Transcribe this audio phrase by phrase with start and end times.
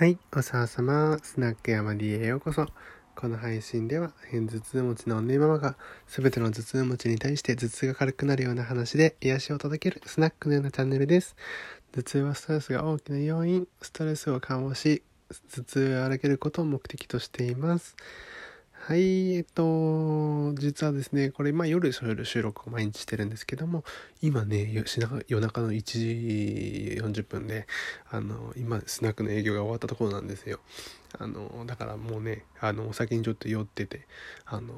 [0.00, 2.66] はい、おさわさま、スナック山 D へようこそ。
[3.14, 5.76] この配信では、偏頭痛持ちの女ママが、
[6.06, 11.36] すべての頭痛持ちに対して頭痛が軽くなるような話で癒しを届けるスナックのようなチャンネルです。
[11.92, 15.02] 頭痛はストレスが大きな要因、ストレスを緩和し、
[15.54, 17.94] 頭痛を荒げることを目的としています。
[18.82, 23.84] はい、えっと、実はですね、これ、まあ夜、夜収録を毎日してるんですけども、
[24.22, 27.66] 今ね、夜中の1時40分で、
[28.10, 30.60] あの、今、スナックの営業が終わったところなんですよ。
[31.18, 34.06] あの、だからもうね、あの、お酒にちょっと酔ってて、
[34.46, 34.72] あの、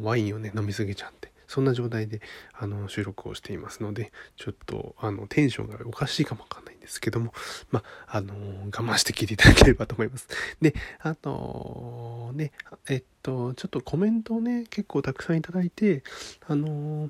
[0.00, 2.20] ワインをね、飲みすぎちゃって、そんな状態で
[2.52, 7.32] あの収録をしていますので、ちょっとあのテンションがおかしいかもわかんないんですけども、
[7.70, 10.26] まあ、あの我慢して聞いていただければと思います。
[10.60, 12.50] で、あと、ね、
[12.88, 16.02] えっと、ちょっとコメントをね、結構たくさんいただいて、
[16.48, 17.08] あの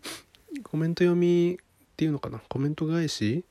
[0.63, 1.57] コメント読みっ
[1.97, 3.47] ていうのかな、コメント返し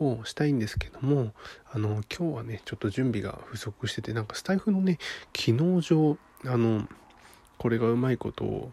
[0.00, 1.34] をしたいんですけども、
[1.70, 4.96] あの、今日はね、ちょっと準備が不足してて、なんかスタイフのね、
[5.34, 6.88] 機能上、あの、
[7.58, 8.72] これがうまいことを、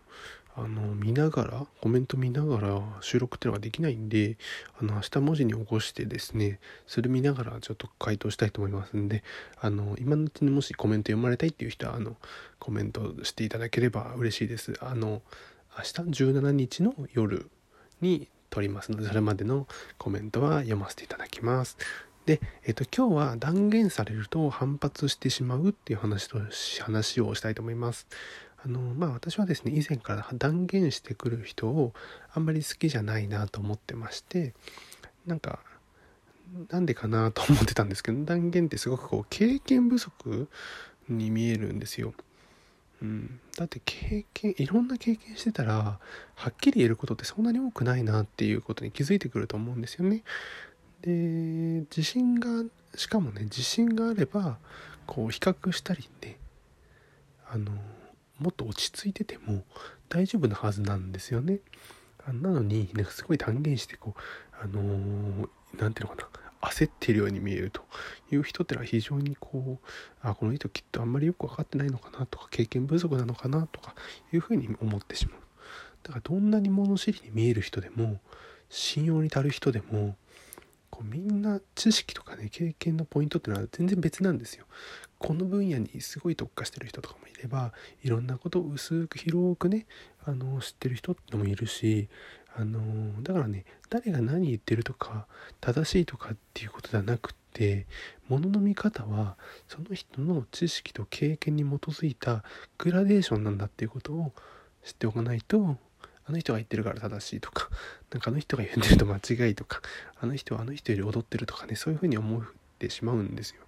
[0.64, 4.38] あの見ながらコメント見ながら収録っていうのができないんで
[4.80, 9.24] あの明日文字に起こしてですねそれ見ながらちょっと回答したいと思いますんで
[9.60, 12.16] あの今のうちにもしコメント読まれたいっていう人はあの
[12.60, 15.22] コメントしていただければ嬉しいですあの
[15.78, 17.50] 明日17日の夜
[18.02, 21.78] に撮りますのでそれまでのコメントは読ませていただきます
[22.30, 26.40] で、えっと、今日は断言されると反発してしまうっていう話と
[26.82, 28.06] 話をしたいと思います。
[28.66, 31.94] あのまあ私はですね以前から断言してくる人を
[32.34, 34.54] あんまり好きじゃないなと思ってまして
[35.26, 35.60] なんか
[36.70, 40.48] なんでかなと思ってたんですけど断言ってすごくこう経験不足
[41.08, 42.14] に見えるんですよ。
[43.02, 46.00] うん、だって経験いろんな経験してたら
[46.36, 50.24] はっきり言えることってそんなに多くないなっていうことに気づいてくると思うんですよね。
[51.02, 51.12] で
[51.96, 54.58] 自信がしかもね自信があれば
[55.06, 56.38] こう比較したりね
[57.50, 57.72] あの
[58.40, 59.64] もっと落ち着いてても
[60.08, 61.60] 大丈夫なはずなんですよね。
[62.28, 64.20] なのになんかすごい断言してこう
[64.64, 66.30] あの何、ー、ていうのか
[66.62, 67.82] な焦ってるように見えると
[68.32, 69.88] いう人ってのは非常にこう
[70.22, 73.96] あこの人きっとあんまりよく分かってないのかなとか経験不足なのかなとか
[74.34, 75.40] いうふうに思ってしまう
[76.04, 78.20] だからどんなに物知りに見える人でも
[78.70, 80.16] 信用に足る人でも
[80.90, 84.66] こうみんな知識とかね経験のポイントっていうのは全然別なんですよ。
[85.18, 87.74] この分野にすごい特化してる人とかもいれば
[88.04, 89.86] いろんなことを薄く広くね
[90.26, 92.08] あの知ってる人ってもいるし
[92.56, 95.28] あのだからね誰が何言ってるとか
[95.60, 97.86] 正しいとかっていうことではなくって
[98.30, 99.38] ものの見方は
[99.68, 102.44] その人の知識と経験に基づいた
[102.78, 104.34] グラデーションなんだっていうことを
[104.84, 105.78] 知っておかないと
[106.30, 107.70] あの人が言ってるから正しいとか
[108.14, 109.82] なんかあの人が言ってると間違いとか
[110.22, 112.44] あの人はあの人より踊ってるとかねそういうふうに思っ
[112.78, 113.62] てしまうんですよ。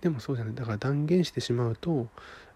[0.00, 2.08] でもそうじゃないだから断言してしまうと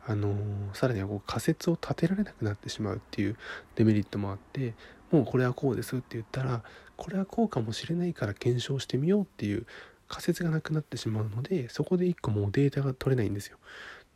[0.06, 0.34] あの
[0.74, 3.36] さらにはこう仮説を立てられなくなってしまうっていう
[3.76, 4.74] デメリットもあって
[5.10, 6.62] もうこれはこうですって言ったら
[6.96, 9.66] これはこうかもしれないから検証してみようっていう
[10.08, 13.58] 仮説がなくなってしまうのでそこで一個もうデータが取れないんですよ。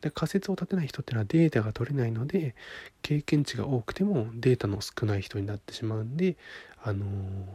[0.01, 2.55] で仮説を立てない人っていうのはデータが取れないので
[3.03, 6.37] 経験値が多くてもデータの少ない人になってしまうんで
[6.83, 7.07] あの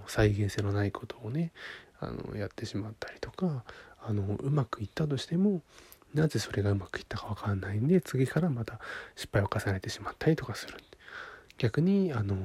[0.08, 1.52] 再現性のないことをね
[2.00, 3.64] あのやってしまったりとか
[4.04, 5.62] あのうまくいったとしても
[6.14, 8.80] なぜそれがうまくいったか分かんないんで次からまた
[9.16, 10.78] 失敗を重ねてしまったりとかする。
[11.58, 12.36] 逆にあの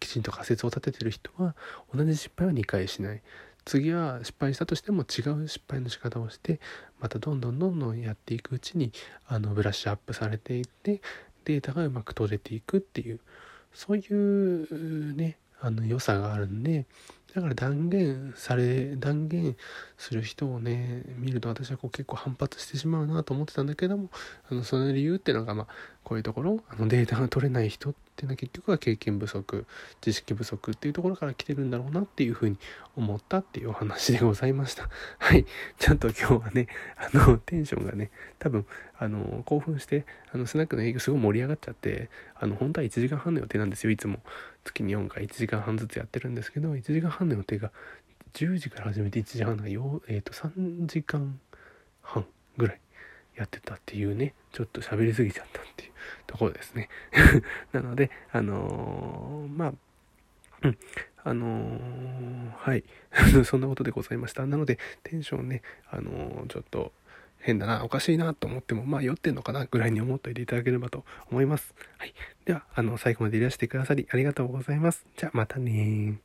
[0.00, 1.54] きちんと仮説を立ててる人は
[1.94, 3.22] 同じ失敗は2回しない。
[3.66, 6.60] 次は失敗したとしても違う失敗の仕方をして
[7.00, 8.92] またどんどんどんどんやっていくうちに
[9.26, 11.02] あのブラッシュアップされていって
[11.44, 13.20] データがうまく取れていくっていう
[13.74, 16.86] そういうねあの良さがあるんで
[17.34, 19.56] だから断言され断言
[19.98, 24.10] する人をね見ると私はこう結構反発してしまうなと思ってたんだけども
[24.48, 25.66] あのその理由っていうのがまあ
[26.04, 29.66] こういうところあのデータが取れない人ってていうのは結局は経験不足
[30.00, 32.56] 知識不足っていうところから来てるんだろうなっていうふうに
[32.96, 34.88] 思ったっていうお話でございました。
[35.18, 35.44] はい。
[35.78, 38.66] ちゃんと今日はねあのテンションがね多分
[38.98, 44.22] あの興奮してあのスナックの営業すごい盛り上がっちゃってあの本当は1時間半の予定なんですよいつも。
[44.64, 47.70] 月に4回1時間半ずつやってるんですけど1時間半の予定が
[48.32, 51.38] 10時から始めて1時半がよ、えー、と3時間
[52.02, 52.26] 半
[52.56, 52.80] ぐらい。
[53.36, 55.92] やってたっていうねちょっと喋りすぎちゃったっていう
[56.26, 56.88] ところですね
[57.72, 59.72] なのであのー、まあ
[60.62, 60.78] うん
[61.22, 62.84] あのー、はい
[63.44, 66.92] そんなことでございましたなのでテンションねあのー、ちょっと
[67.46, 71.74] 変だな、おかしいなと思っても、まあ酔ってんのかなぐらいに思っておいていただければと思います。
[71.96, 72.14] はい。
[72.44, 75.06] では、あの、最後までいらしてくださりありがとうございます。
[75.16, 76.18] じゃあまたね